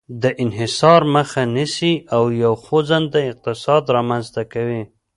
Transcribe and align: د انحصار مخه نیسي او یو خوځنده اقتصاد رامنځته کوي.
د 0.21 0.23
انحصار 0.43 1.01
مخه 1.15 1.41
نیسي 1.55 1.93
او 2.15 2.23
یو 2.43 2.53
خوځنده 2.63 3.19
اقتصاد 3.31 3.83
رامنځته 3.95 4.41
کوي. 4.53 4.83